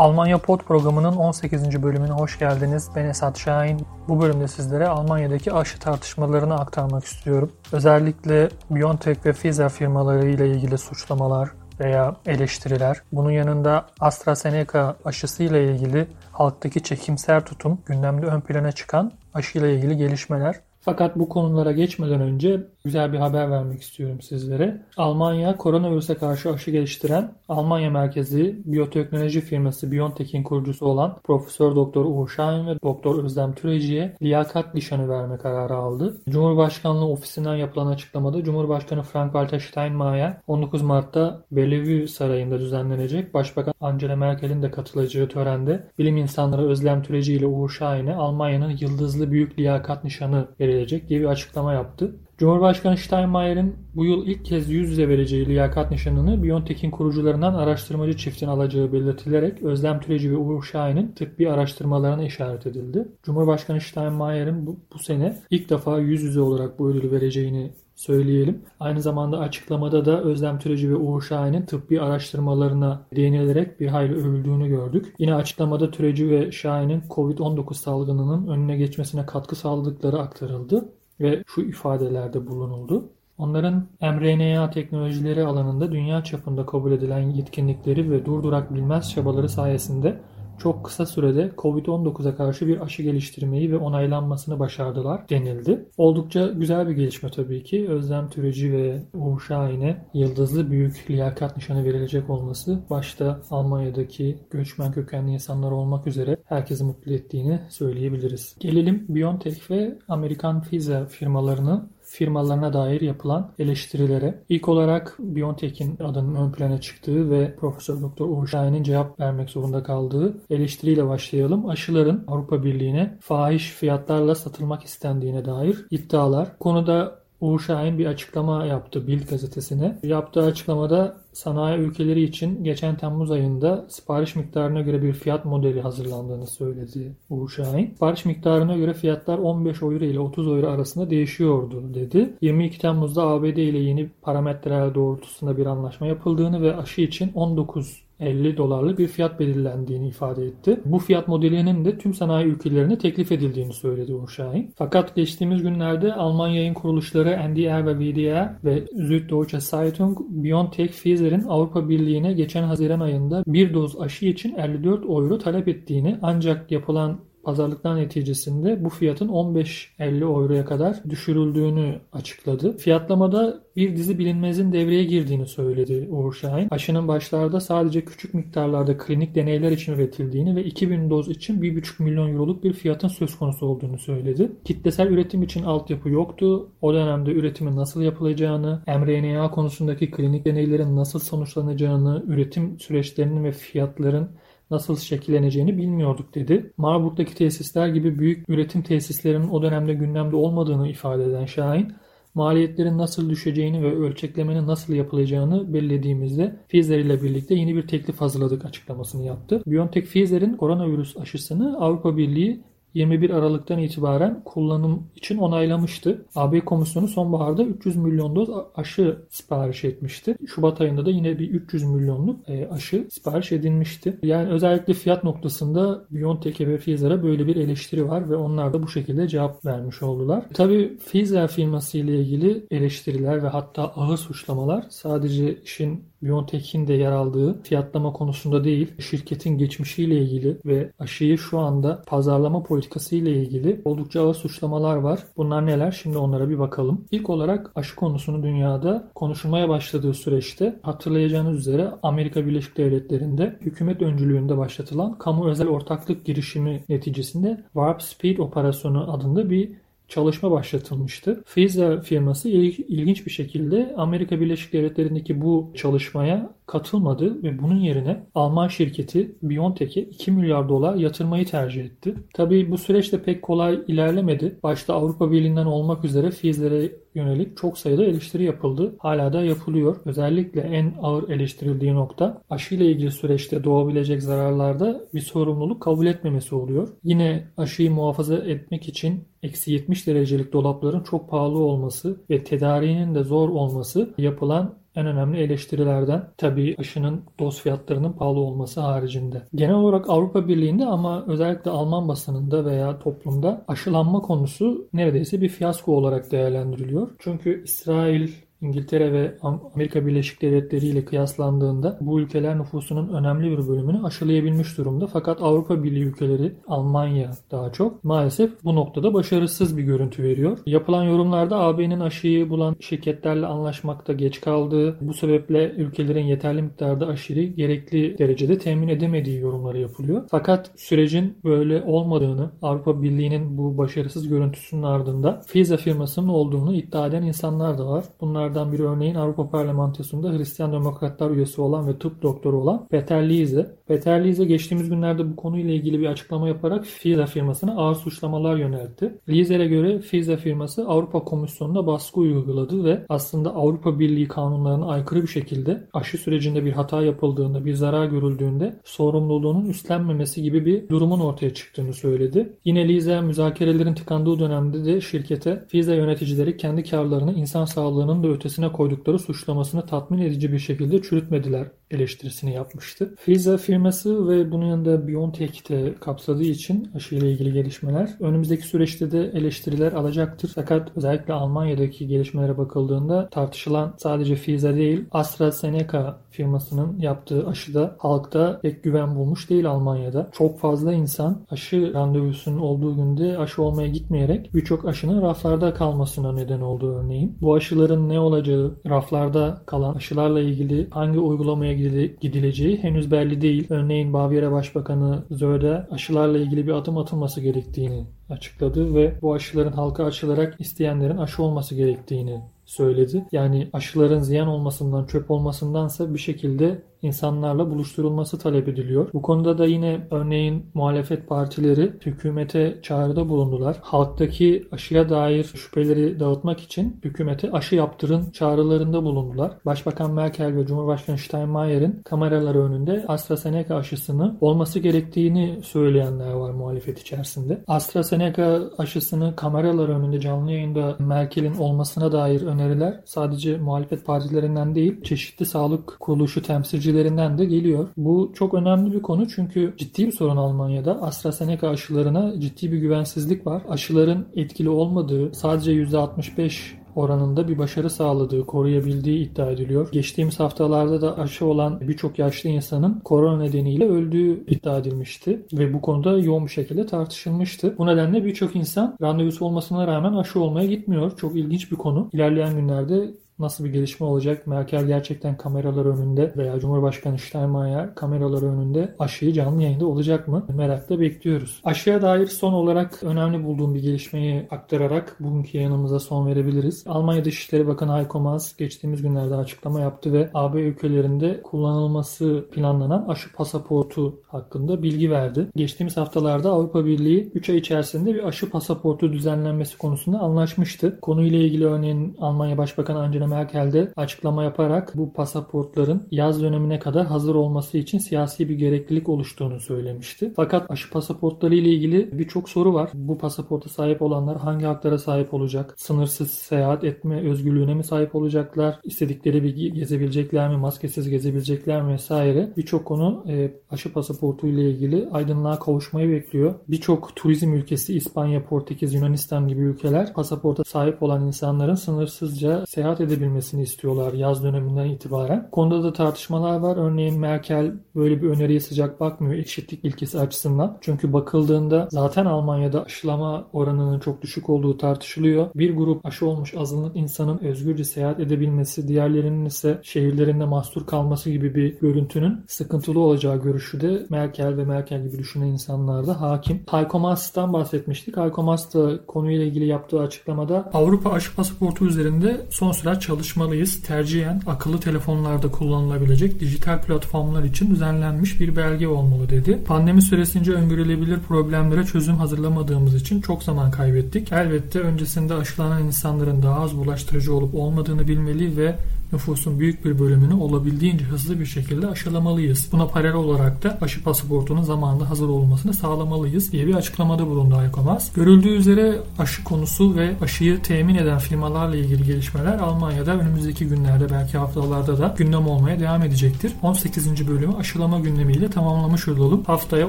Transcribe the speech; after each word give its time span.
Almanya 0.00 0.38
Pod 0.38 0.60
programının 0.60 1.16
18. 1.16 1.82
bölümüne 1.82 2.10
hoş 2.10 2.38
geldiniz. 2.38 2.88
Ben 2.96 3.04
Esat 3.04 3.38
Şahin. 3.38 3.86
Bu 4.08 4.20
bölümde 4.20 4.48
sizlere 4.48 4.88
Almanya'daki 4.88 5.52
aşı 5.52 5.78
tartışmalarını 5.78 6.54
aktarmak 6.54 7.04
istiyorum. 7.04 7.52
Özellikle 7.72 8.48
BioNTech 8.70 9.26
ve 9.26 9.32
Pfizer 9.32 9.68
firmaları 9.68 10.28
ile 10.28 10.48
ilgili 10.48 10.78
suçlamalar 10.78 11.50
veya 11.80 12.16
eleştiriler. 12.26 13.02
Bunun 13.12 13.30
yanında 13.30 13.86
AstraZeneca 14.00 14.96
aşısı 15.04 15.42
ile 15.42 15.72
ilgili 15.72 16.06
halktaki 16.32 16.82
çekimser 16.82 17.44
tutum, 17.44 17.78
gündemde 17.86 18.26
ön 18.26 18.40
plana 18.40 18.72
çıkan 18.72 19.12
aşı 19.34 19.58
ile 19.58 19.74
ilgili 19.74 19.96
gelişmeler 19.96 20.60
fakat 20.80 21.16
bu 21.16 21.28
konulara 21.28 21.72
geçmeden 21.72 22.20
önce 22.20 22.60
güzel 22.84 23.12
bir 23.12 23.18
haber 23.18 23.50
vermek 23.50 23.82
istiyorum 23.82 24.20
sizlere. 24.20 24.82
Almanya 24.96 25.56
koronavirüse 25.56 26.14
karşı 26.14 26.50
aşı 26.50 26.70
geliştiren 26.70 27.34
Almanya 27.48 27.90
merkezi 27.90 28.62
biyoteknoloji 28.64 29.40
firması 29.40 29.92
BioNTech'in 29.92 30.42
kurucusu 30.42 30.86
olan 30.86 31.16
Profesör 31.24 31.76
Doktor 31.76 32.04
Uğur 32.04 32.28
Şahin 32.28 32.66
ve 32.66 32.80
Doktor 32.82 33.24
Özlem 33.24 33.54
Türeci'ye 33.54 34.16
liyakat 34.22 34.74
nişanı 34.74 35.08
verme 35.08 35.36
kararı 35.38 35.74
aldı. 35.74 36.20
Cumhurbaşkanlığı 36.30 37.08
ofisinden 37.08 37.54
yapılan 37.54 37.86
açıklamada 37.86 38.44
Cumhurbaşkanı 38.44 39.00
Frank-Walter 39.00 39.60
Steinmeier 39.60 40.36
19 40.46 40.82
Mart'ta 40.82 41.44
Bellevue 41.50 42.06
Sarayı'nda 42.06 42.60
düzenlenecek 42.60 43.34
Başbakan 43.34 43.74
Angela 43.80 44.16
Merkel'in 44.16 44.62
de 44.62 44.70
katılacağı 44.70 45.28
törende 45.28 45.88
bilim 45.98 46.16
insanları 46.16 46.68
Özlem 46.68 47.02
Türeci 47.02 47.34
ile 47.34 47.46
Uğur 47.46 47.70
Şahin'e 47.70 48.14
Almanya'nın 48.14 48.76
yıldızlı 48.80 49.30
büyük 49.30 49.58
liyakat 49.58 50.04
nişanı 50.04 50.48
verilecek 50.60 51.08
diye 51.08 51.20
bir 51.20 51.26
açıklama 51.26 51.72
yaptı. 51.72 52.16
Cumhurbaşkanı 52.40 52.96
Steinmeier'in 52.96 53.76
bu 53.94 54.04
yıl 54.04 54.26
ilk 54.26 54.44
kez 54.44 54.70
yüz 54.70 54.90
yüze 54.90 55.08
vereceği 55.08 55.46
liyakat 55.46 55.90
nişanını 55.90 56.42
BioNTech'in 56.42 56.90
kurucularından 56.90 57.54
araştırmacı 57.54 58.16
çiftin 58.16 58.46
alacağı 58.46 58.92
belirtilerek 58.92 59.62
Özlem 59.62 60.00
Türeci 60.00 60.30
ve 60.30 60.36
Uğur 60.36 60.62
Şahin'in 60.62 61.12
tıbbi 61.12 61.50
araştırmalarına 61.50 62.24
işaret 62.24 62.66
edildi. 62.66 63.08
Cumhurbaşkanı 63.22 63.80
Steinmeier'in 63.80 64.66
bu, 64.66 64.76
bu 64.94 64.98
sene 64.98 65.38
ilk 65.50 65.70
defa 65.70 65.98
yüz 65.98 66.22
yüze 66.22 66.40
olarak 66.40 66.78
bu 66.78 66.90
ödülü 66.90 67.12
vereceğini 67.12 67.70
söyleyelim. 67.94 68.62
Aynı 68.80 69.02
zamanda 69.02 69.38
açıklamada 69.38 70.04
da 70.04 70.22
Özlem 70.22 70.58
Türeci 70.58 70.90
ve 70.90 70.96
Uğur 70.96 71.22
Şahin'in 71.22 71.66
tıbbi 71.66 72.00
araştırmalarına 72.00 73.06
değinilerek 73.16 73.80
bir 73.80 73.86
hayli 73.86 74.14
övüldüğünü 74.14 74.68
gördük. 74.68 75.14
Yine 75.18 75.34
açıklamada 75.34 75.90
Türeci 75.90 76.30
ve 76.30 76.52
Şahin'in 76.52 77.02
COVID-19 77.10 77.74
salgınının 77.74 78.48
önüne 78.48 78.76
geçmesine 78.76 79.26
katkı 79.26 79.56
sağladıkları 79.56 80.18
aktarıldı 80.18 80.88
ve 81.20 81.44
şu 81.46 81.60
ifadelerde 81.60 82.46
bulunuldu. 82.46 83.08
Onların 83.38 83.86
mRNA 84.00 84.70
teknolojileri 84.70 85.44
alanında 85.44 85.92
dünya 85.92 86.24
çapında 86.24 86.66
kabul 86.66 86.92
edilen 86.92 87.20
yetkinlikleri 87.20 88.10
ve 88.10 88.26
durdurak 88.26 88.74
bilmez 88.74 89.10
çabaları 89.10 89.48
sayesinde 89.48 90.20
çok 90.60 90.84
kısa 90.84 91.06
sürede 91.06 91.52
Covid-19'a 91.56 92.36
karşı 92.36 92.66
bir 92.66 92.80
aşı 92.80 93.02
geliştirmeyi 93.02 93.72
ve 93.72 93.76
onaylanmasını 93.76 94.58
başardılar 94.58 95.28
denildi. 95.28 95.88
Oldukça 95.96 96.46
güzel 96.46 96.88
bir 96.88 96.92
gelişme 96.92 97.30
tabii 97.30 97.64
ki. 97.64 97.88
Özlem 97.88 98.28
Türeci 98.28 98.72
ve 98.72 99.02
Uğur 99.14 99.40
Şahin'e 99.40 100.06
yıldızlı 100.14 100.70
büyük 100.70 101.10
liyakat 101.10 101.56
nişanı 101.56 101.84
verilecek 101.84 102.30
olması 102.30 102.84
başta 102.90 103.42
Almanya'daki 103.50 104.38
göçmen 104.50 104.92
kökenli 104.92 105.32
insanlar 105.32 105.70
olmak 105.70 106.06
üzere 106.06 106.36
herkesi 106.44 106.84
mutlu 106.84 107.12
ettiğini 107.12 107.60
söyleyebiliriz. 107.68 108.56
Gelelim 108.60 109.06
BioNTech 109.08 109.70
ve 109.70 109.98
Amerikan 110.08 110.62
Pfizer 110.62 111.08
firmalarının 111.08 111.90
firmalarına 112.10 112.72
dair 112.72 113.00
yapılan 113.00 113.52
eleştirilere. 113.58 114.42
İlk 114.48 114.68
olarak 114.68 115.16
BioNTech'in 115.18 115.98
adının 115.98 116.34
ön 116.34 116.52
plana 116.52 116.80
çıktığı 116.80 117.30
ve 117.30 117.56
Profesör 117.56 118.02
Doktor 118.02 118.28
Uğur 118.28 118.46
cevap 118.82 119.20
vermek 119.20 119.50
zorunda 119.50 119.82
kaldığı 119.82 120.36
eleştiriyle 120.50 121.08
başlayalım. 121.08 121.68
Aşıların 121.68 122.24
Avrupa 122.26 122.64
Birliği'ne 122.64 123.18
fahiş 123.20 123.70
fiyatlarla 123.70 124.34
satılmak 124.34 124.84
istendiğine 124.84 125.44
dair 125.44 125.86
iddialar. 125.90 126.58
Konuda 126.58 127.19
Uğur 127.40 127.60
Şahin 127.60 127.98
bir 127.98 128.06
açıklama 128.06 128.66
yaptı 128.66 129.06
Bild 129.06 129.28
gazetesine. 129.28 129.98
Yaptığı 130.02 130.42
açıklamada 130.42 131.16
sanayi 131.32 131.78
ülkeleri 131.78 132.22
için 132.22 132.64
geçen 132.64 132.96
Temmuz 132.96 133.30
ayında 133.30 133.86
sipariş 133.88 134.36
miktarına 134.36 134.80
göre 134.80 135.02
bir 135.02 135.12
fiyat 135.12 135.44
modeli 135.44 135.80
hazırlandığını 135.80 136.46
söyledi 136.46 137.12
Uğur 137.30 137.48
Şahin. 137.48 137.86
Sipariş 137.86 138.24
miktarına 138.24 138.76
göre 138.76 138.94
fiyatlar 138.94 139.38
15 139.38 139.82
euro 139.82 139.94
ile 139.94 140.20
30 140.20 140.46
euro 140.46 140.66
arasında 140.66 141.10
değişiyordu 141.10 141.94
dedi. 141.94 142.34
22 142.40 142.78
Temmuz'da 142.78 143.22
ABD 143.22 143.44
ile 143.44 143.78
yeni 143.78 144.10
parametreler 144.22 144.94
doğrultusunda 144.94 145.56
bir 145.56 145.66
anlaşma 145.66 146.06
yapıldığını 146.06 146.62
ve 146.62 146.76
aşı 146.76 147.00
için 147.00 147.32
19 147.34 148.02
50 148.20 148.56
dolarlık 148.56 148.98
bir 148.98 149.08
fiyat 149.08 149.40
belirlendiğini 149.40 150.08
ifade 150.08 150.44
etti. 150.44 150.80
Bu 150.84 150.98
fiyat 150.98 151.28
modelinin 151.28 151.84
de 151.84 151.98
tüm 151.98 152.14
sanayi 152.14 152.46
ülkelerine 152.46 152.98
teklif 152.98 153.32
edildiğini 153.32 153.72
söyledi 153.72 154.14
Uğur. 154.14 154.30
Fakat 154.76 155.16
geçtiğimiz 155.16 155.62
günlerde 155.62 156.14
Alman 156.14 156.48
yayın 156.48 156.74
kuruluşları 156.74 157.50
NDR 157.50 157.86
ve 157.86 157.98
VDR 157.98 158.64
ve 158.64 158.86
Süddeutsche 158.86 159.60
Zeitung 159.60 160.18
BioNTech 160.28 160.90
Pfizer'in 160.92 161.42
Avrupa 161.42 161.88
Birliği'ne 161.88 162.32
geçen 162.32 162.62
Haziran 162.62 163.00
ayında 163.00 163.42
bir 163.46 163.74
doz 163.74 164.00
aşı 164.00 164.26
için 164.26 164.54
54 164.54 165.04
euro 165.04 165.38
talep 165.38 165.68
ettiğini 165.68 166.18
ancak 166.22 166.70
yapılan 166.70 167.29
pazarlıklar 167.44 167.96
neticesinde 167.96 168.84
bu 168.84 168.88
fiyatın 168.88 169.28
15-50 169.28 170.22
euroya 170.22 170.64
kadar 170.64 171.04
düşürüldüğünü 171.10 172.00
açıkladı. 172.12 172.76
Fiyatlamada 172.76 173.60
bir 173.76 173.96
dizi 173.96 174.18
bilinmezin 174.18 174.72
devreye 174.72 175.04
girdiğini 175.04 175.46
söyledi 175.46 176.08
Uğur 176.10 176.32
Şahin. 176.32 176.68
Aşının 176.70 177.08
başlarda 177.08 177.60
sadece 177.60 178.04
küçük 178.04 178.34
miktarlarda 178.34 178.98
klinik 178.98 179.34
deneyler 179.34 179.70
için 179.70 179.92
üretildiğini 179.92 180.56
ve 180.56 180.64
2000 180.64 181.10
doz 181.10 181.28
için 181.28 181.60
1,5 181.60 182.02
milyon 182.02 182.32
euroluk 182.32 182.64
bir 182.64 182.72
fiyatın 182.72 183.08
söz 183.08 183.38
konusu 183.38 183.66
olduğunu 183.66 183.98
söyledi. 183.98 184.52
Kitlesel 184.64 185.06
üretim 185.06 185.42
için 185.42 185.62
altyapı 185.62 186.08
yoktu. 186.08 186.68
O 186.82 186.94
dönemde 186.94 187.32
üretimin 187.32 187.76
nasıl 187.76 188.02
yapılacağını, 188.02 188.82
mRNA 188.86 189.50
konusundaki 189.50 190.10
klinik 190.10 190.44
deneylerin 190.44 190.96
nasıl 190.96 191.18
sonuçlanacağını, 191.18 192.24
üretim 192.28 192.78
süreçlerinin 192.78 193.44
ve 193.44 193.52
fiyatların 193.52 194.28
nasıl 194.70 194.96
şekilleneceğini 194.96 195.78
bilmiyorduk 195.78 196.34
dedi. 196.34 196.72
Marburg'daki 196.76 197.34
tesisler 197.34 197.88
gibi 197.88 198.18
büyük 198.18 198.48
üretim 198.48 198.82
tesislerinin 198.82 199.48
o 199.48 199.62
dönemde 199.62 199.94
gündemde 199.94 200.36
olmadığını 200.36 200.88
ifade 200.88 201.24
eden 201.24 201.44
Şahin, 201.44 201.92
maliyetlerin 202.34 202.98
nasıl 202.98 203.30
düşeceğini 203.30 203.82
ve 203.82 203.94
ölçeklemenin 203.94 204.66
nasıl 204.66 204.94
yapılacağını 204.94 205.74
belirlediğimizde 205.74 206.56
Pfizer 206.68 206.98
ile 206.98 207.22
birlikte 207.22 207.54
yeni 207.54 207.76
bir 207.76 207.86
teklif 207.86 208.20
hazırladık 208.20 208.64
açıklamasını 208.64 209.22
yaptı. 209.22 209.62
BioNTech 209.66 210.06
Pfizer'in 210.06 210.56
koronavirüs 210.56 211.16
aşısını 211.16 211.78
Avrupa 211.80 212.16
Birliği 212.16 212.60
21 212.94 213.30
Aralık'tan 213.30 213.78
itibaren 213.78 214.42
kullanım 214.44 215.06
için 215.16 215.38
onaylamıştı. 215.38 216.24
AB 216.34 216.60
Komisyonu 216.60 217.08
sonbaharda 217.08 217.64
300 217.64 217.96
milyon 217.96 218.36
doz 218.36 218.48
aşı 218.74 219.18
sipariş 219.30 219.84
etmişti. 219.84 220.36
Şubat 220.46 220.80
ayında 220.80 221.06
da 221.06 221.10
yine 221.10 221.38
bir 221.38 221.50
300 221.50 221.84
milyonluk 221.84 222.48
e, 222.48 222.68
aşı 222.68 223.06
sipariş 223.10 223.52
edilmişti. 223.52 224.18
Yani 224.22 224.48
özellikle 224.48 224.94
fiyat 224.94 225.24
noktasında 225.24 226.04
BioNTech 226.10 226.60
ve 226.60 226.78
Pfizer'a 226.78 227.22
böyle 227.22 227.46
bir 227.46 227.56
eleştiri 227.56 228.08
var 228.08 228.30
ve 228.30 228.36
onlar 228.36 228.72
da 228.72 228.82
bu 228.82 228.88
şekilde 228.88 229.28
cevap 229.28 229.64
vermiş 229.64 230.02
oldular. 230.02 230.44
Tabii 230.54 230.96
Pfizer 230.98 231.48
firması 231.48 231.98
ile 231.98 232.20
ilgili 232.20 232.66
eleştiriler 232.70 233.42
ve 233.42 233.48
hatta 233.48 233.82
ağır 233.82 234.16
suçlamalar 234.16 234.84
sadece 234.88 235.60
işin 235.62 236.09
BioNTech'in 236.22 236.86
de 236.86 236.94
yer 236.94 237.12
aldığı 237.12 237.62
fiyatlama 237.62 238.12
konusunda 238.12 238.64
değil, 238.64 238.92
şirketin 238.98 239.58
geçmişiyle 239.58 240.18
ilgili 240.18 240.58
ve 240.66 240.92
aşıyı 240.98 241.38
şu 241.38 241.58
anda 241.58 242.02
pazarlama 242.06 242.62
politikası 242.62 243.16
ile 243.16 243.30
ilgili 243.30 243.80
oldukça 243.84 244.22
ağır 244.22 244.34
suçlamalar 244.34 244.96
var. 244.96 245.20
Bunlar 245.36 245.66
neler? 245.66 245.92
Şimdi 246.02 246.18
onlara 246.18 246.48
bir 246.48 246.58
bakalım. 246.58 247.04
İlk 247.10 247.30
olarak 247.30 247.72
aşı 247.74 247.96
konusunu 247.96 248.42
dünyada 248.42 249.10
konuşulmaya 249.14 249.68
başladığı 249.68 250.14
süreçte 250.14 250.80
hatırlayacağınız 250.82 251.58
üzere 251.58 251.90
Amerika 252.02 252.46
Birleşik 252.46 252.76
Devletleri'nde 252.76 253.58
hükümet 253.60 254.02
öncülüğünde 254.02 254.58
başlatılan 254.58 255.18
kamu 255.18 255.48
özel 255.48 255.68
ortaklık 255.68 256.24
girişimi 256.24 256.84
neticesinde 256.88 257.64
Warp 257.72 258.02
Speed 258.02 258.38
operasyonu 258.38 259.12
adında 259.12 259.50
bir 259.50 259.72
çalışma 260.10 260.50
başlatılmıştı. 260.50 261.42
Pfizer 261.42 262.02
firması 262.02 262.48
ilginç 262.48 263.26
bir 263.26 263.30
şekilde 263.30 263.94
Amerika 263.96 264.40
Birleşik 264.40 264.72
Devletleri'ndeki 264.72 265.40
bu 265.40 265.72
çalışmaya 265.74 266.50
katılmadı 266.66 267.42
ve 267.42 267.62
bunun 267.62 267.76
yerine 267.76 268.26
Alman 268.34 268.68
şirketi 268.68 269.34
BioNTech'e 269.42 270.00
2 270.02 270.32
milyar 270.32 270.68
dolar 270.68 270.94
yatırmayı 270.94 271.46
tercih 271.46 271.84
etti. 271.84 272.14
Tabii 272.34 272.70
bu 272.70 272.78
süreçte 272.78 273.22
pek 273.22 273.42
kolay 273.42 273.80
ilerlemedi. 273.88 274.58
Başta 274.62 274.94
Avrupa 274.94 275.32
Birliği'nden 275.32 275.66
olmak 275.66 276.04
üzere 276.04 276.30
Pfizer'e 276.30 276.92
yönelik 277.14 277.56
çok 277.56 277.78
sayıda 277.78 278.04
eleştiri 278.04 278.44
yapıldı. 278.44 278.94
Hala 278.98 279.32
da 279.32 279.44
yapılıyor. 279.44 279.96
Özellikle 280.04 280.60
en 280.60 280.94
ağır 281.02 281.28
eleştirildiği 281.28 281.94
nokta 281.94 282.42
aşıyla 282.50 282.86
ilgili 282.86 283.10
süreçte 283.10 283.64
doğabilecek 283.64 284.22
zararlarda 284.22 285.00
bir 285.14 285.20
sorumluluk 285.20 285.82
kabul 285.82 286.06
etmemesi 286.06 286.54
oluyor. 286.54 286.88
Yine 287.04 287.48
aşıyı 287.56 287.90
muhafaza 287.90 288.36
etmek 288.36 288.88
için 288.88 289.24
eksi 289.42 289.72
70 289.72 290.06
derecelik 290.06 290.52
dolapların 290.52 291.02
çok 291.02 291.30
pahalı 291.30 291.58
olması 291.58 292.20
ve 292.30 292.44
tedariğinin 292.44 293.14
de 293.14 293.22
zor 293.22 293.48
olması 293.48 294.14
yapılan 294.18 294.79
en 294.96 295.06
önemli 295.06 295.38
eleştirilerden. 295.38 296.28
Tabii 296.36 296.76
aşının 296.78 297.22
doz 297.38 297.60
fiyatlarının 297.62 298.12
pahalı 298.12 298.40
olması 298.40 298.80
haricinde. 298.80 299.42
Genel 299.54 299.74
olarak 299.74 300.10
Avrupa 300.10 300.48
Birliği'nde 300.48 300.86
ama 300.86 301.24
özellikle 301.26 301.70
Alman 301.70 302.08
basınında 302.08 302.64
veya 302.64 302.98
toplumda 302.98 303.64
aşılanma 303.68 304.20
konusu 304.20 304.88
neredeyse 304.92 305.40
bir 305.40 305.48
fiyasko 305.48 305.96
olarak 305.96 306.32
değerlendiriliyor. 306.32 307.10
Çünkü 307.18 307.62
İsrail 307.64 308.28
İngiltere 308.62 309.12
ve 309.12 309.38
Amerika 309.42 310.06
Birleşik 310.06 310.42
Devletleri 310.42 310.86
ile 310.86 311.04
kıyaslandığında 311.04 311.98
bu 312.00 312.20
ülkeler 312.20 312.58
nüfusunun 312.58 313.08
önemli 313.08 313.50
bir 313.50 313.68
bölümünü 313.68 314.02
aşılayabilmiş 314.04 314.78
durumda. 314.78 315.06
Fakat 315.06 315.42
Avrupa 315.42 315.82
Birliği 315.84 316.04
ülkeleri, 316.04 316.52
Almanya 316.68 317.30
daha 317.50 317.72
çok 317.72 318.04
maalesef 318.04 318.64
bu 318.64 318.74
noktada 318.74 319.14
başarısız 319.14 319.76
bir 319.76 319.82
görüntü 319.82 320.22
veriyor. 320.22 320.58
Yapılan 320.66 321.04
yorumlarda 321.04 321.58
AB'nin 321.58 322.00
aşıyı 322.00 322.50
bulan 322.50 322.76
şirketlerle 322.80 323.46
anlaşmakta 323.46 324.12
geç 324.12 324.40
kaldığı, 324.40 324.96
bu 325.00 325.14
sebeple 325.14 325.70
ülkelerin 325.70 326.24
yeterli 326.24 326.62
miktarda 326.62 327.06
aşıyı 327.06 327.54
gerekli 327.54 328.18
derecede 328.18 328.58
temin 328.58 328.88
edemediği 328.88 329.40
yorumları 329.40 329.78
yapılıyor. 329.78 330.22
Fakat 330.30 330.70
sürecin 330.76 331.38
böyle 331.44 331.82
olmadığını, 331.82 332.50
Avrupa 332.62 333.02
Birliği'nin 333.02 333.58
bu 333.58 333.78
başarısız 333.78 334.28
görüntüsünün 334.28 334.82
ardında 334.82 335.40
Pfizer 335.40 335.78
firmasının 335.78 336.28
olduğunu 336.28 336.74
iddia 336.74 337.06
eden 337.06 337.22
insanlar 337.22 337.78
da 337.78 337.86
var. 337.86 338.04
Bunlar 338.20 338.49
Bunlardan 338.50 338.72
biri 338.72 338.82
örneğin 338.82 339.14
Avrupa 339.14 339.50
Parlamentosu'nda 339.50 340.32
Hristiyan 340.32 340.72
Demokratlar 340.72 341.30
üyesi 341.30 341.60
olan 341.60 341.88
ve 341.88 341.98
tıp 341.98 342.22
doktoru 342.22 342.60
olan 342.60 342.86
Peter 342.90 343.28
Liese. 343.28 343.76
Peter 343.86 344.24
Liese 344.24 344.44
geçtiğimiz 344.44 344.90
günlerde 344.90 345.30
bu 345.30 345.36
konuyla 345.36 345.74
ilgili 345.74 346.00
bir 346.00 346.06
açıklama 346.06 346.48
yaparak 346.48 346.84
Pfizer 346.84 347.26
firmasına 347.26 347.76
ağır 347.76 347.94
suçlamalar 347.94 348.56
yöneltti. 348.56 349.18
Liese'ye 349.28 349.66
göre 349.66 350.00
Pfizer 350.00 350.36
firması 350.36 350.88
Avrupa 350.88 351.24
Komisyonu'na 351.24 351.86
baskı 351.86 352.20
uyguladı 352.20 352.84
ve 352.84 353.06
aslında 353.08 353.54
Avrupa 353.54 353.98
Birliği 353.98 354.28
kanunlarına 354.28 354.86
aykırı 354.86 355.22
bir 355.22 355.28
şekilde 355.28 355.88
aşı 355.92 356.18
sürecinde 356.18 356.64
bir 356.64 356.72
hata 356.72 357.02
yapıldığında, 357.02 357.64
bir 357.64 357.74
zarar 357.74 358.06
görüldüğünde 358.06 358.80
sorumluluğunun 358.84 359.64
üstlenmemesi 359.64 360.42
gibi 360.42 360.66
bir 360.66 360.88
durumun 360.88 361.20
ortaya 361.20 361.54
çıktığını 361.54 361.92
söyledi. 361.92 362.52
Yine 362.64 362.88
Liese 362.88 363.20
müzakerelerin 363.20 363.94
tıkandığı 363.94 364.38
dönemde 364.38 364.84
de 364.84 365.00
şirkete 365.00 365.64
Pfizer 365.68 365.96
yöneticileri 365.96 366.56
kendi 366.56 366.82
karlarını 366.82 367.32
insan 367.32 367.64
sağlığının 367.64 368.22
da 368.22 368.26
ötesine 368.40 368.72
koydukları 368.72 369.18
suçlamasını 369.18 369.86
tatmin 369.86 370.18
edici 370.18 370.52
bir 370.52 370.58
şekilde 370.58 371.02
çürütmediler 371.02 371.68
eleştirisini 371.90 372.54
yapmıştı. 372.54 373.14
Pfizer 373.14 373.58
firması 373.58 374.28
ve 374.28 374.52
bunun 374.52 374.66
yanında 374.66 375.08
BioNTech 375.08 375.70
de 375.70 375.94
kapsadığı 376.00 376.44
için 376.44 376.90
aşıyla 376.94 377.28
ilgili 377.28 377.52
gelişmeler 377.52 378.10
önümüzdeki 378.20 378.66
süreçte 378.66 379.10
de 379.10 379.30
eleştiriler 379.34 379.92
alacaktır. 379.92 380.52
Fakat 380.54 380.88
özellikle 380.96 381.32
Almanya'daki 381.32 382.06
gelişmelere 382.06 382.58
bakıldığında 382.58 383.28
tartışılan 383.28 383.94
sadece 383.98 384.34
Pfizer 384.34 384.76
değil 384.76 385.04
AstraZeneca 385.12 386.16
firmasının 386.30 386.98
yaptığı 386.98 387.46
aşıda 387.46 387.96
halkta 387.98 388.60
pek 388.62 388.82
güven 388.82 389.16
bulmuş 389.16 389.50
değil 389.50 389.66
Almanya'da. 389.66 390.30
Çok 390.32 390.58
fazla 390.58 390.92
insan 390.92 391.46
aşı 391.50 391.94
randevusunun 391.94 392.58
olduğu 392.58 392.96
günde 392.96 393.38
aşı 393.38 393.62
olmaya 393.62 393.88
gitmeyerek 393.88 394.54
birçok 394.54 394.84
aşının 394.84 395.22
raflarda 395.22 395.74
kalmasına 395.74 396.32
neden 396.32 396.60
oldu 396.60 396.96
örneğin. 396.96 397.38
Bu 397.40 397.54
aşıların 397.54 398.08
ne 398.08 398.20
olacağı, 398.30 398.74
raflarda 398.88 399.62
kalan 399.66 399.94
aşılarla 399.94 400.40
ilgili 400.40 400.90
hangi 400.90 401.18
uygulamaya 401.18 401.72
gidileceği 402.20 402.82
henüz 402.82 403.10
belli 403.10 403.40
değil. 403.40 403.66
Örneğin 403.70 404.12
Bavyera 404.12 404.52
Başbakanı 404.52 405.22
Söder 405.38 405.86
aşılarla 405.90 406.38
ilgili 406.38 406.66
bir 406.66 406.72
adım 406.72 406.98
atılması 406.98 407.40
gerektiğini 407.40 408.04
açıkladı 408.30 408.94
ve 408.94 409.14
bu 409.22 409.34
aşıların 409.34 409.72
halka 409.72 410.04
açılarak 410.04 410.56
isteyenlerin 410.58 411.16
aşı 411.16 411.42
olması 411.42 411.74
gerektiğini 411.74 412.40
söyledi. 412.64 413.24
Yani 413.32 413.68
aşıların 413.72 414.20
ziyan 414.20 414.48
olmasından, 414.48 415.06
çöp 415.06 415.30
olmasındansa 415.30 416.14
bir 416.14 416.18
şekilde 416.18 416.82
insanlarla 417.02 417.70
buluşturulması 417.70 418.38
talep 418.38 418.68
ediliyor. 418.68 419.08
Bu 419.14 419.22
konuda 419.22 419.58
da 419.58 419.66
yine 419.66 420.06
örneğin 420.10 420.66
muhalefet 420.74 421.28
partileri 421.28 421.92
hükümete 422.06 422.78
çağrıda 422.82 423.28
bulundular. 423.28 423.76
Halktaki 423.82 424.68
aşıya 424.72 425.08
dair 425.08 425.44
şüpheleri 425.44 426.20
dağıtmak 426.20 426.60
için 426.60 427.00
hükümete 427.04 427.52
aşı 427.52 427.74
yaptırın 427.74 428.30
çağrılarında 428.30 429.04
bulundular. 429.04 429.52
Başbakan 429.66 430.12
Merkel 430.12 430.56
ve 430.56 430.66
Cumhurbaşkanı 430.66 431.18
Steinmeier'in 431.18 432.02
kameralar 432.04 432.54
önünde 432.54 433.04
AstraZeneca 433.08 433.76
aşısını 433.76 434.36
olması 434.40 434.78
gerektiğini 434.78 435.60
söyleyenler 435.62 436.32
var 436.32 436.50
muhalefet 436.50 436.98
içerisinde. 436.98 437.64
AstraZeneca 437.66 438.70
aşısını 438.78 439.36
kameralar 439.36 439.88
önünde 439.88 440.20
canlı 440.20 440.52
yayında 440.52 440.96
Merkel'in 440.98 441.54
olmasına 441.54 442.12
dair 442.12 442.42
öneriler 442.42 443.00
sadece 443.04 443.58
muhalefet 443.58 444.06
partilerinden 444.06 444.74
değil 444.74 445.02
çeşitli 445.02 445.46
sağlık 445.46 445.96
kuruluşu 446.00 446.42
temsilci 446.42 446.89
üreticilerinden 446.90 447.38
de 447.38 447.44
geliyor. 447.44 447.88
Bu 447.96 448.32
çok 448.34 448.54
önemli 448.54 448.92
bir 448.92 449.02
konu 449.02 449.28
çünkü 449.28 449.74
ciddi 449.76 450.06
bir 450.06 450.12
sorun 450.12 450.36
Almanya'da. 450.36 451.02
AstraZeneca 451.02 451.68
aşılarına 451.68 452.40
ciddi 452.40 452.72
bir 452.72 452.78
güvensizlik 452.78 453.46
var. 453.46 453.62
Aşıların 453.68 454.26
etkili 454.36 454.68
olmadığı 454.68 455.34
sadece 455.34 455.72
%65 455.72 456.80
oranında 456.94 457.48
bir 457.48 457.58
başarı 457.58 457.90
sağladığı, 457.90 458.46
koruyabildiği 458.46 459.30
iddia 459.30 459.50
ediliyor. 459.50 459.88
Geçtiğimiz 459.92 460.40
haftalarda 460.40 461.00
da 461.00 461.18
aşı 461.18 461.46
olan 461.46 461.80
birçok 461.80 462.18
yaşlı 462.18 462.50
insanın 462.50 463.00
korona 463.04 463.38
nedeniyle 463.38 463.88
öldüğü 463.88 464.44
iddia 464.46 464.78
edilmişti 464.78 465.46
ve 465.52 465.74
bu 465.74 465.80
konuda 465.80 466.18
yoğun 466.18 466.44
bir 466.44 466.50
şekilde 466.50 466.86
tartışılmıştı. 466.86 467.74
Bu 467.78 467.86
nedenle 467.86 468.24
birçok 468.24 468.56
insan 468.56 468.96
randevusu 469.02 469.44
olmasına 469.44 469.86
rağmen 469.86 470.12
aşı 470.12 470.40
olmaya 470.40 470.66
gitmiyor. 470.66 471.16
Çok 471.16 471.36
ilginç 471.36 471.72
bir 471.72 471.76
konu. 471.76 472.10
İlerleyen 472.12 472.56
günlerde 472.56 473.14
nasıl 473.40 473.64
bir 473.64 473.72
gelişme 473.72 474.06
olacak? 474.06 474.46
Merkel 474.46 474.86
gerçekten 474.86 475.36
kameralar 475.36 475.84
önünde 475.84 476.32
veya 476.36 476.60
Cumhurbaşkanı 476.60 477.18
Steinmeier 477.18 477.94
kameralar 477.94 478.42
önünde 478.42 478.94
aşıyı 478.98 479.32
canlı 479.32 479.62
yayında 479.62 479.86
olacak 479.86 480.28
mı? 480.28 480.46
Merakla 480.54 481.00
bekliyoruz. 481.00 481.60
Aşıya 481.64 482.02
dair 482.02 482.26
son 482.26 482.52
olarak 482.52 483.02
önemli 483.02 483.44
bulduğum 483.44 483.74
bir 483.74 483.82
gelişmeyi 483.82 484.46
aktararak 484.50 485.16
bugünkü 485.20 485.56
yayınımıza 485.58 485.98
son 486.00 486.26
verebiliriz. 486.26 486.84
Almanya 486.86 487.24
Dışişleri 487.24 487.66
Bakanı 487.66 487.96
Heiko 487.96 488.20
Maas 488.20 488.56
geçtiğimiz 488.56 489.02
günlerde 489.02 489.34
açıklama 489.34 489.80
yaptı 489.80 490.12
ve 490.12 490.30
AB 490.34 490.60
ülkelerinde 490.60 491.42
kullanılması 491.42 492.44
planlanan 492.52 493.08
aşı 493.08 493.32
pasaportu 493.32 494.20
hakkında 494.28 494.82
bilgi 494.82 495.10
verdi. 495.10 495.46
Geçtiğimiz 495.56 495.96
haftalarda 495.96 496.50
Avrupa 496.50 496.84
Birliği 496.84 497.30
3 497.34 497.50
ay 497.50 497.56
içerisinde 497.56 498.14
bir 498.14 498.28
aşı 498.28 498.50
pasaportu 498.50 499.12
düzenlenmesi 499.12 499.78
konusunda 499.78 500.18
anlaşmıştı. 500.18 500.98
Konuyla 501.02 501.38
ilgili 501.38 501.66
örneğin 501.66 502.16
Almanya 502.20 502.58
Başbakanı 502.58 502.98
Angela 502.98 503.29
Merkel 503.30 503.72
de 503.72 503.92
açıklama 503.96 504.44
yaparak 504.44 504.92
bu 504.96 505.12
pasaportların 505.12 506.06
yaz 506.10 506.42
dönemine 506.42 506.78
kadar 506.78 507.06
hazır 507.06 507.34
olması 507.34 507.78
için 507.78 507.98
siyasi 507.98 508.48
bir 508.48 508.54
gereklilik 508.54 509.08
oluştuğunu 509.08 509.60
söylemişti. 509.60 510.32
Fakat 510.36 510.70
aşı 510.70 510.90
pasaportları 510.90 511.54
ile 511.54 511.68
ilgili 511.68 512.18
birçok 512.18 512.48
soru 512.48 512.74
var. 512.74 512.90
Bu 512.94 513.18
pasaporta 513.18 513.68
sahip 513.68 514.02
olanlar 514.02 514.38
hangi 514.38 514.66
haklara 514.66 514.98
sahip 514.98 515.34
olacak? 515.34 515.74
Sınırsız 515.76 516.30
seyahat 516.30 516.84
etme 516.84 517.30
özgürlüğüne 517.30 517.74
mi 517.74 517.84
sahip 517.84 518.14
olacaklar? 518.14 518.78
İstedikleri 518.84 519.42
bir 519.42 519.74
gezebilecekler 519.74 520.48
mi? 520.48 520.56
Maskesiz 520.56 521.08
gezebilecekler 521.08 521.82
mi? 521.82 521.92
Vesaire. 521.92 522.52
Birçok 522.56 522.84
konu 522.84 523.24
e, 523.28 523.52
aşı 523.70 523.92
pasaportu 523.92 524.46
ile 524.46 524.70
ilgili 524.70 525.08
aydınlığa 525.12 525.58
kavuşmayı 525.58 526.10
bekliyor. 526.10 526.54
Birçok 526.68 527.16
turizm 527.16 527.52
ülkesi 527.54 527.94
İspanya, 527.94 528.44
Portekiz, 528.44 528.94
Yunanistan 528.94 529.48
gibi 529.48 529.60
ülkeler 529.60 530.12
pasaporta 530.14 530.64
sahip 530.64 531.02
olan 531.02 531.26
insanların 531.26 531.74
sınırsızca 531.74 532.66
seyahat 532.66 533.00
edebilmesi 533.00 533.19
edilmesini 533.20 533.62
istiyorlar 533.62 534.12
yaz 534.12 534.44
döneminden 534.44 534.84
itibaren. 534.84 535.48
Konuda 535.52 535.84
da 535.84 535.92
tartışmalar 535.92 536.60
var. 536.60 536.76
Örneğin 536.76 537.20
Merkel 537.20 537.72
böyle 537.94 538.22
bir 538.22 538.28
öneriye 538.28 538.60
sıcak 538.60 539.00
bakmıyor 539.00 539.34
eşitlik 539.34 539.84
ilkesi 539.84 540.18
açısından. 540.18 540.78
Çünkü 540.80 541.12
bakıldığında 541.12 541.88
zaten 541.90 542.26
Almanya'da 542.26 542.84
aşılama 542.84 543.46
oranının 543.52 544.00
çok 544.00 544.22
düşük 544.22 544.50
olduğu 544.50 544.78
tartışılıyor. 544.78 545.46
Bir 545.54 545.76
grup 545.76 546.06
aşı 546.06 546.26
olmuş 546.26 546.54
azınlık 546.54 546.96
insanın 546.96 547.38
özgürce 547.38 547.84
seyahat 547.84 548.20
edebilmesi, 548.20 548.88
diğerlerinin 548.88 549.44
ise 549.44 549.80
şehirlerinde 549.82 550.44
mahsur 550.44 550.86
kalması 550.86 551.30
gibi 551.30 551.54
bir 551.54 551.80
görüntünün 551.80 552.44
sıkıntılı 552.48 553.00
olacağı 553.00 553.42
görüşü 553.42 553.80
de 553.80 554.06
Merkel 554.10 554.56
ve 554.56 554.64
Merkel 554.64 555.02
gibi 555.02 555.18
düşünen 555.18 555.46
insanlarda 555.46 556.20
hakim. 556.20 556.60
Heiko 556.70 556.98
Maas'tan 556.98 557.52
bahsetmiştik. 557.52 558.16
Heiko 558.16 558.42
Maas 558.42 558.74
da 558.74 559.06
konuyla 559.06 559.44
ilgili 559.44 559.66
yaptığı 559.66 560.00
açıklamada 560.00 560.70
Avrupa 560.72 561.10
aşı 561.10 561.36
pasaportu 561.36 561.86
üzerinde 561.86 562.46
son 562.50 562.72
sıra 562.72 563.00
çalışmalıyız. 563.10 563.82
Tercihen 563.82 564.42
akıllı 564.46 564.80
telefonlarda 564.80 565.50
kullanılabilecek 565.50 566.40
dijital 566.40 566.82
platformlar 566.82 567.44
için 567.44 567.70
düzenlenmiş 567.70 568.40
bir 568.40 568.56
belge 568.56 568.88
olmalı 568.88 569.30
dedi. 569.30 569.58
Pandemi 569.66 570.02
süresince 570.02 570.52
öngörülebilir 570.52 571.18
problemlere 571.18 571.84
çözüm 571.84 572.16
hazırlamadığımız 572.16 572.94
için 572.94 573.20
çok 573.20 573.42
zaman 573.42 573.70
kaybettik. 573.70 574.32
Elbette 574.32 574.80
öncesinde 574.80 575.34
aşılanan 575.34 575.84
insanların 575.84 576.42
daha 576.42 576.60
az 576.60 576.76
bulaştırıcı 576.76 577.34
olup 577.34 577.54
olmadığını 577.54 578.08
bilmeli 578.08 578.56
ve 578.56 578.76
nüfusun 579.12 579.60
büyük 579.60 579.84
bir 579.84 579.98
bölümünü 579.98 580.34
olabildiğince 580.34 581.04
hızlı 581.04 581.40
bir 581.40 581.46
şekilde 581.46 581.86
aşılamalıyız. 581.86 582.68
Buna 582.72 582.86
paralel 582.86 583.14
olarak 583.14 583.62
da 583.62 583.78
aşı 583.80 584.02
pasaportunun 584.04 584.62
zamanında 584.62 585.10
hazır 585.10 585.28
olmasını 585.28 585.74
sağlamalıyız 585.74 586.52
diye 586.52 586.66
bir 586.66 586.74
açıklamada 586.74 587.26
bulundu 587.26 587.54
Aykomaz. 587.54 588.12
Görüldüğü 588.14 588.48
üzere 588.48 588.98
aşı 589.18 589.44
konusu 589.44 589.96
ve 589.96 590.14
aşıyı 590.22 590.62
temin 590.62 590.94
eden 590.94 591.18
firmalarla 591.18 591.76
ilgili 591.76 592.06
gelişmeler 592.06 592.58
Almanya'da 592.90 593.22
önümüzdeki 593.22 593.68
günlerde 593.68 594.10
belki 594.10 594.38
haftalarda 594.38 594.98
da 594.98 595.14
gündem 595.18 595.46
olmaya 595.46 595.80
devam 595.80 596.02
edecektir. 596.02 596.52
18. 596.62 597.28
bölümü 597.28 597.56
aşılama 597.56 598.00
gündemiyle 598.00 598.50
tamamlamış 598.50 599.08
olalım. 599.08 599.44
Haftaya 599.44 599.88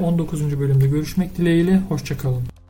19. 0.00 0.60
bölümde 0.60 0.86
görüşmek 0.86 1.38
dileğiyle. 1.38 1.80
Hoşçakalın. 1.88 2.61